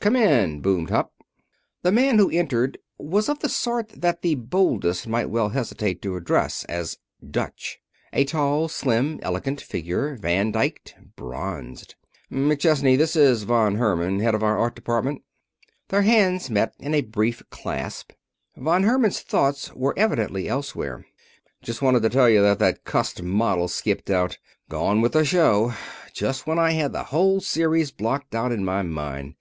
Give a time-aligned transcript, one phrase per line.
[0.00, 1.12] Come in!" boomed Hupp.
[1.82, 6.14] The man who entered was of the sort that the boldest might well hesitate to
[6.14, 7.80] address as "Dutch"
[8.12, 11.96] a tall, slim, elegant figure, Van dyked, bronzed.
[12.30, 15.22] "McChesney, this is Von Herman, head of our art department."
[15.88, 18.12] Their hands met in a brief clasp.
[18.56, 21.04] Von Herman's thoughts were evidently elsewhere.
[21.60, 24.38] "Just wanted to tell you that that cussed model's skipped out.
[24.70, 25.74] Gone with a show.
[26.14, 29.34] Just when I had the whole series blocked out in my mind.